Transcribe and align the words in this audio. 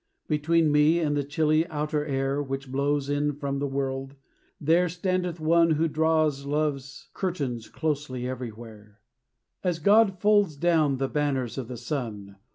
Between 0.27 0.71
me 0.71 0.97
and 0.97 1.15
the 1.15 1.23
chilly 1.23 1.67
outer 1.67 2.03
air 2.07 2.41
Which 2.41 2.71
blows 2.71 3.07
in 3.07 3.33
from 3.33 3.59
the 3.59 3.67
world, 3.67 4.15
there 4.59 4.89
standeth 4.89 5.39
one 5.39 5.69
Who 5.73 5.87
draws 5.87 6.43
Love's 6.47 7.09
curtains 7.13 7.69
closely 7.69 8.27
everywhere, 8.27 8.99
As 9.63 9.77
God 9.77 10.17
folds 10.19 10.55
down 10.55 10.97
the 10.97 11.07
banners 11.07 11.55
of 11.59 11.67
the 11.67 11.77
sun. 11.77 12.37